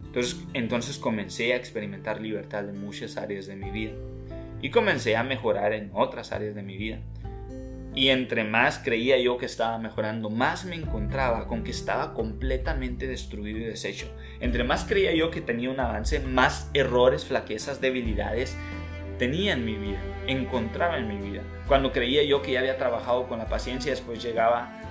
[0.06, 3.94] Entonces, entonces comencé a experimentar libertad en muchas áreas de mi vida
[4.62, 7.00] y comencé a mejorar en otras áreas de mi vida.
[7.96, 13.08] Y entre más creía yo que estaba mejorando, más me encontraba con que estaba completamente
[13.08, 14.08] destruido y deshecho.
[14.42, 18.58] Entre más creía yo que tenía un avance, más errores, flaquezas, debilidades
[19.18, 21.42] tenía en mi vida, encontraba en mi vida.
[21.68, 24.82] Cuando creía yo que ya había trabajado con la paciencia, después llegaba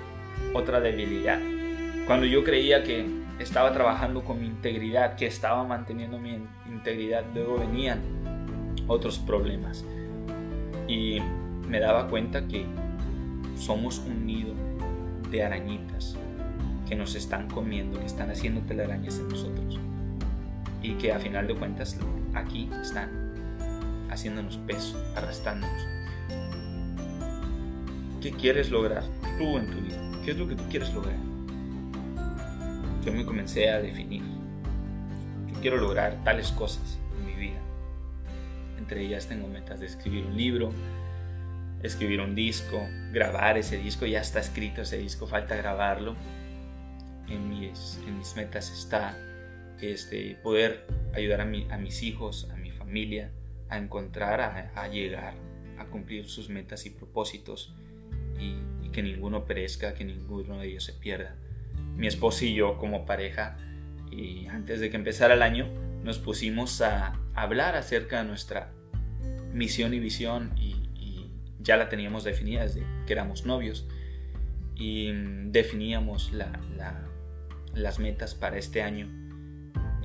[0.54, 1.38] otra debilidad.
[2.06, 3.06] Cuando yo creía que
[3.38, 8.00] estaba trabajando con mi integridad, que estaba manteniendo mi integridad, luego venían
[8.86, 9.84] otros problemas.
[10.88, 11.18] Y
[11.68, 12.66] me daba cuenta que
[13.56, 14.52] somos un nido
[15.30, 16.16] de arañitas
[16.88, 19.78] que nos están comiendo, que están haciendo telarañas en nosotros.
[20.82, 21.98] Y que a final de cuentas
[22.34, 23.10] aquí están
[24.10, 25.86] haciéndonos peso, arrastrándonos.
[28.20, 29.04] ¿Qué quieres lograr
[29.38, 29.98] tú en tu vida?
[30.24, 31.16] ¿Qué es lo que tú quieres lograr?
[33.04, 34.22] Yo me comencé a definir.
[35.52, 36.98] Yo quiero lograr tales cosas
[38.84, 40.70] entre ellas tengo metas de escribir un libro,
[41.82, 46.14] escribir un disco, grabar ese disco, ya está escrito ese disco, falta grabarlo.
[47.26, 47.98] En mis,
[48.36, 49.16] metas está
[49.80, 53.30] este, poder ayudar a mis hijos, a mi familia,
[53.70, 54.42] a encontrar,
[54.74, 55.32] a, llegar,
[55.78, 57.74] a cumplir sus metas y propósitos
[58.38, 61.36] y, y, que ninguno perezca, que ninguno de ellos se pierda.
[61.96, 63.56] Mi esposo y yo como pareja,
[64.10, 68.70] y antes de que empezara el año, nos pusimos a hablar acerca de nuestra
[69.52, 70.80] misión y visión y,
[71.60, 73.88] ya la teníamos definida desde que éramos novios
[74.74, 75.12] y
[75.46, 79.08] definíamos las metas para este año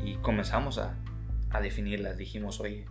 [0.01, 0.97] y comenzamos a,
[1.61, 2.17] definirlas.
[2.17, 2.85] Dijimos, oye,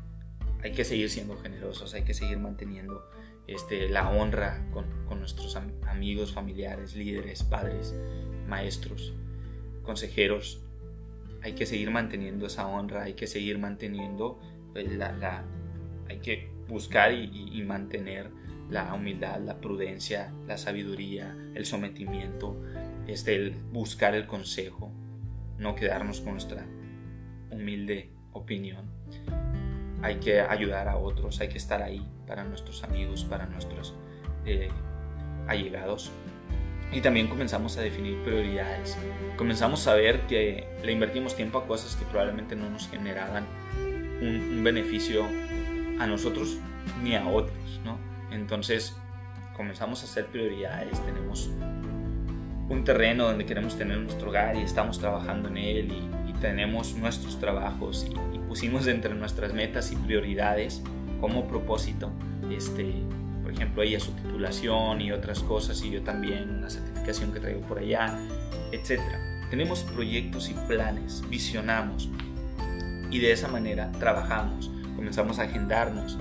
[0.62, 3.08] hay que seguir siendo generosos, hay que seguir manteniendo
[3.46, 7.94] este, la honra con, con nuestros amigos, familiares, líderes, padres,
[8.46, 9.14] maestros,
[9.82, 10.60] consejeros,
[11.42, 14.38] hay que seguir manteniendo esa honra, hay que seguir manteniendo
[14.72, 15.44] pues, la,
[16.08, 18.30] hay que buscar y, mantener
[18.70, 22.60] la humildad, la prudencia, la sabiduría, el sometimiento,
[23.06, 24.92] este, el buscar el consejo,
[25.58, 26.66] no quedarnos con nuestra
[27.50, 28.90] humilde opinión.
[30.02, 33.94] Hay que ayudar a otros, hay que estar ahí para nuestros amigos, para nuestros
[34.44, 34.68] eh,
[35.46, 36.12] allegados.
[36.90, 38.96] Y también comenzamos a definir prioridades.
[39.36, 43.46] Comenzamos a ver que le invertimos tiempo a cosas que probablemente no nos generaban
[44.22, 45.24] un, beneficio
[45.98, 46.58] a nosotros
[47.02, 47.98] ni a otros, ¿no?
[48.32, 48.96] Entonces
[49.56, 51.50] comenzamos a hacer prioridades, tenemos
[52.68, 57.40] un terreno donde queremos tener nuestro hogar y estamos trabajando en él y, tenemos nuestros
[57.40, 60.84] trabajos y, pusimos entre nuestras metas y prioridades
[61.20, 62.12] como propósito
[62.48, 62.94] este,
[63.48, 67.62] por ejemplo, ella su titulación y otras cosas, y yo también una certificación que traigo
[67.62, 68.18] por allá,
[68.72, 69.00] etc.
[69.48, 72.10] Tenemos proyectos y planes, visionamos.
[73.10, 76.18] Y de esa manera trabajamos, comenzamos a agendarnos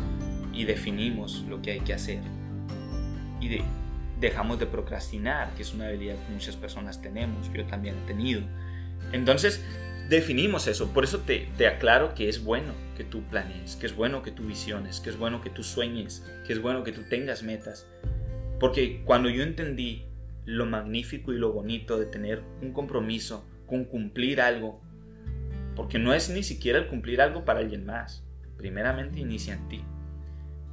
[0.53, 2.21] y definimos lo que hay que hacer.
[3.41, 3.61] Y de,
[4.21, 8.41] dejamos de procrastinar, que es una habilidad que muchas personas tenemos, yo también he tenido.
[9.11, 9.61] Entonces,
[10.09, 10.93] definimos eso.
[10.93, 14.31] Por eso te, te, aclaro que es bueno que tú planees, que es bueno que
[14.31, 17.87] tú visiones, que es bueno que tú sueñes, que es bueno que tú tengas metas.
[18.59, 20.05] Porque cuando yo entendí
[20.45, 24.81] lo magnífico y lo bonito de tener un compromiso con cumplir algo,
[25.75, 28.23] porque no es ni siquiera el cumplir algo para alguien más,
[28.57, 29.83] primeramente inicia en ti.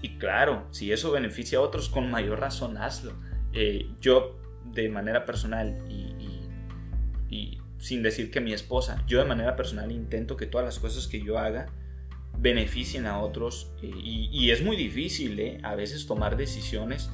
[0.00, 3.14] Y claro, si eso beneficia a otros, con mayor razón hazlo.
[3.52, 4.38] Eh, yo,
[4.72, 6.14] de manera personal y,
[7.28, 11.06] y sin decir que mi esposa, yo de manera personal intento que todas las cosas
[11.06, 11.66] que yo haga
[12.38, 15.58] beneficien a otros eh, y, es muy difícil ¿eh?
[15.62, 17.10] a veces tomar decisiones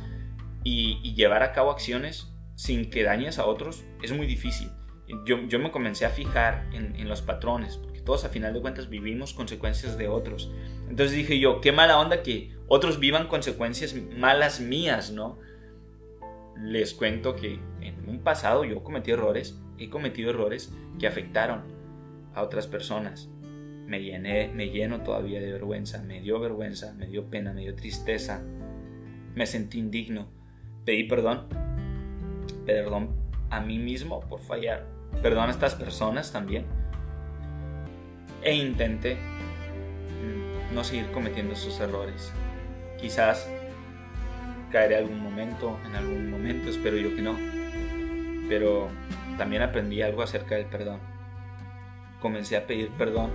[0.63, 4.71] y, llevar a cabo acciones sin que dañes a otros es muy difícil.
[5.27, 8.61] Yo, yo me comencé a fijar en, en, los patrones, porque todos a final de
[8.61, 10.53] cuentas vivimos consecuencias de otros.
[10.89, 15.41] Entonces dije yo, qué mala onda que otros vivan consecuencias malas mías, ¿no?
[16.63, 21.63] Les cuento que en un pasado yo cometí errores he cometido errores que afectaron
[22.35, 23.29] a otras personas.
[23.87, 27.75] Me llené, me lleno todavía de vergüenza, me dio vergüenza, me dio pena, me dio
[27.75, 28.43] tristeza,
[29.35, 30.29] me sentí indigno.
[30.85, 31.47] Pedí perdón,
[32.67, 33.11] perdón
[33.51, 34.87] a mí mismo por fallar,
[35.23, 36.67] perdón a estas personas también.
[38.43, 42.33] E intenté mm, no seguir cometiendo esos errores.
[42.99, 43.51] Quizás
[44.71, 47.37] caeré algún momento, en algún momento, espero yo que no.
[48.49, 48.89] Pero
[49.37, 50.99] también aprendí algo acerca del perdón.
[52.21, 53.31] Comencé a pedir perdón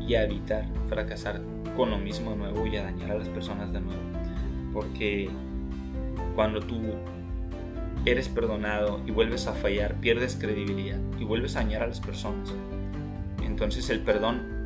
[0.00, 1.40] y a evitar fracasar
[1.76, 4.02] con lo mismo de nuevo y a dañar a las personas de nuevo.
[4.72, 5.28] Porque
[6.34, 6.80] cuando tú
[8.04, 12.54] eres perdonado y vuelves a fallar, pierdes credibilidad y vuelves a dañar a las personas.
[13.44, 14.58] Entonces el perdón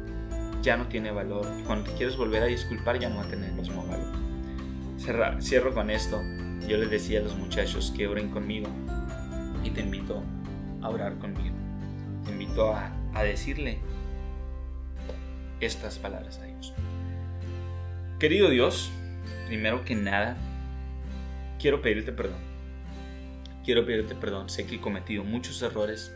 [0.62, 3.28] ya no tiene valor y cuando te quieres volver a disculpar ya no va a
[3.28, 5.43] tener el mismo valor.
[5.43, 6.20] cierro con esto.
[6.68, 8.68] Yo les decía a los muchachos que oren conmigo
[9.64, 10.22] y te invito
[10.80, 11.54] a orar conmigo.
[12.24, 13.78] Te invito a, a decirle
[15.60, 16.74] estas palabras a Dios.
[18.18, 18.90] Querido Dios,
[19.46, 20.36] primero que nada,
[21.58, 22.40] quiero pedirte perdón.
[23.64, 24.48] Quiero pedirte perdón.
[24.48, 26.14] Sé que he cometido muchos errores.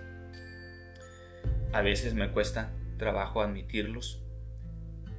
[1.72, 4.22] A veces me cuesta trabajo admitirlos.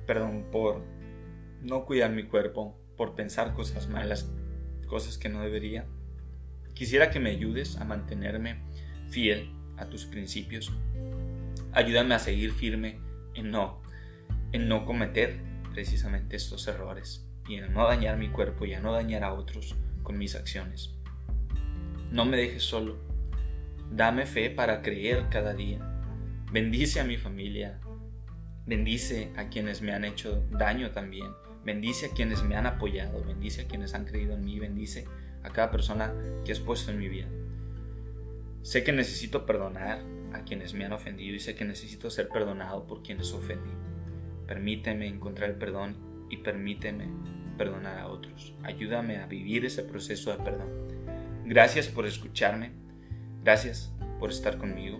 [0.05, 0.81] Perdón por
[1.61, 4.29] no cuidar mi cuerpo, por pensar cosas malas,
[4.87, 5.85] cosas que no debería.
[6.77, 8.59] Quisiera que me ayudes a mantenerme
[9.09, 10.71] fiel a tus principios.
[11.71, 12.99] Ayúdame a seguir firme
[13.33, 13.81] en no,
[14.51, 15.39] en no cometer
[15.73, 19.75] precisamente estos errores y en no dañar mi cuerpo y a no dañar a otros
[20.03, 20.93] con mis acciones.
[22.11, 22.99] No me dejes solo.
[23.91, 25.79] Dame fe para creer cada día.
[26.51, 27.79] Bendice a mi familia.
[28.67, 31.31] Bendice a quienes me han hecho daño también.
[31.65, 33.23] Bendice a quienes me han apoyado.
[33.25, 34.59] Bendice a quienes han creído en mí.
[34.59, 35.07] Bendice
[35.47, 36.13] a cada persona
[36.45, 37.27] que has puesto en mi vida.
[38.61, 42.85] Sé que necesito perdonar a quienes me han ofendido y sé que necesito ser perdonado
[42.85, 43.71] por quienes ofendí.
[44.45, 45.95] Permíteme encontrar el perdón
[46.29, 47.07] y permíteme
[47.57, 48.53] perdonar a otros.
[48.63, 50.69] Ayúdame a vivir ese proceso de perdón.
[51.45, 52.71] Gracias por escucharme.
[53.43, 54.99] Gracias por estar conmigo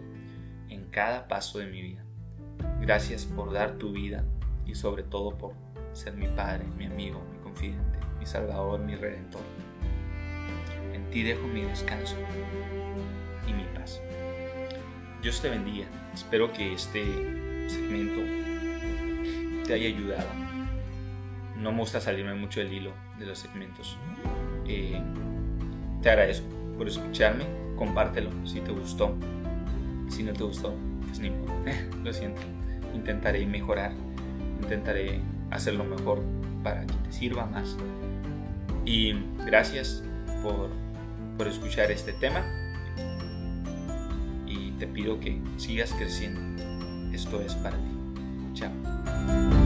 [0.70, 2.04] en cada paso de mi vida.
[2.80, 4.24] Gracias por dar tu vida
[4.66, 5.54] y sobre todo por
[5.92, 9.42] ser mi Padre, mi amigo, mi confidente, mi Salvador, mi Redentor.
[11.12, 12.16] Ti dejo mi descanso
[13.48, 14.02] y mi paz.
[15.22, 15.86] Dios te bendiga.
[16.14, 17.04] Espero que este
[17.68, 18.22] segmento
[19.66, 20.28] te haya ayudado.
[21.58, 23.98] No me gusta salirme mucho del hilo de los segmentos.
[24.68, 25.02] Eh,
[26.02, 26.48] te agradezco
[26.78, 27.46] por escucharme.
[27.76, 29.16] Compártelo si te gustó.
[30.10, 30.74] Si no te gustó,
[31.06, 31.54] pues ni modo.
[32.04, 32.42] Lo siento.
[32.94, 33.92] Intentaré mejorar.
[34.62, 35.20] Intentaré
[35.52, 36.24] hacerlo mejor
[36.64, 37.78] para que te sirva más.
[38.86, 39.14] Y
[39.46, 40.04] gracias
[40.42, 40.70] por,
[41.38, 42.44] por escuchar este tema
[44.78, 46.40] te pido que sigas creciendo.
[47.14, 48.54] Esto es para ti.
[48.54, 49.57] Chao.